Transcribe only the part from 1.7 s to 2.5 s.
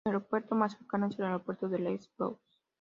Leeds Bradford.